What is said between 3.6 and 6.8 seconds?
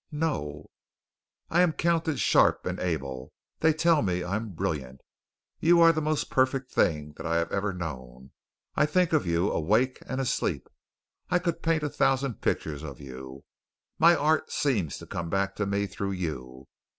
tell me I am brilliant. You are the most perfect